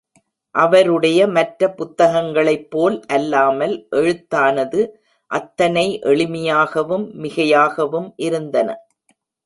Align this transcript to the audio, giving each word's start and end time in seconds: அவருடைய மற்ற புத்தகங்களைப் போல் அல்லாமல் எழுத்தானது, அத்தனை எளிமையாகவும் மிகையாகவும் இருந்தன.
அவருடைய 0.55 1.27
மற்ற 1.27 1.67
புத்தகங்களைப் 1.73 2.65
போல் 2.69 2.97
அல்லாமல் 3.07 3.75
எழுத்தானது, 3.91 4.81
அத்தனை 5.31 5.85
எளிமையாகவும் 6.03 7.07
மிகையாகவும் 7.21 8.11
இருந்தன. 8.19 8.69